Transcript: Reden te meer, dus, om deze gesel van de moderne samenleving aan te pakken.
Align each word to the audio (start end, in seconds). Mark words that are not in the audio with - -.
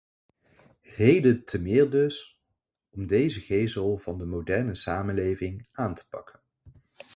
Reden 0.97 1.45
te 1.45 1.61
meer, 1.61 1.89
dus, 1.89 2.39
om 2.89 3.07
deze 3.07 3.41
gesel 3.41 3.97
van 3.97 4.17
de 4.17 4.25
moderne 4.25 4.75
samenleving 4.75 5.67
aan 5.71 5.93
te 5.93 6.07
pakken. 6.09 6.39